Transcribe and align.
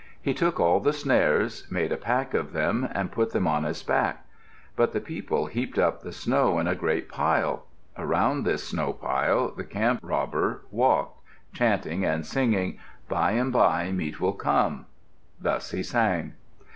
He 0.19 0.33
took 0.33 0.59
all 0.59 0.79
the 0.79 0.93
snares, 0.93 1.67
make 1.69 1.91
a 1.91 1.95
pack 1.95 2.33
of 2.33 2.53
them, 2.53 2.89
and 2.91 3.11
put 3.11 3.33
them 3.33 3.45
on 3.45 3.65
his 3.65 3.83
back. 3.83 4.25
But 4.75 4.93
the 4.93 4.99
people 4.99 5.45
heaped 5.45 5.77
up 5.77 6.01
the 6.01 6.11
snow 6.11 6.57
in 6.57 6.65
a 6.67 6.73
great 6.73 7.07
pile. 7.07 7.67
Around 7.95 8.41
this 8.43 8.67
snow 8.69 8.93
pile 8.93 9.51
the 9.51 9.63
camp 9.63 9.99
robber 10.01 10.63
walked, 10.71 11.23
chanting 11.53 12.03
and 12.03 12.25
singing 12.25 12.79
"By 13.09 13.33
and 13.33 13.53
by 13.53 13.91
meat 13.91 14.19
will 14.19 14.33
come." 14.33 14.87
Thus 15.39 15.69
he 15.69 15.83
sang. 15.83 16.33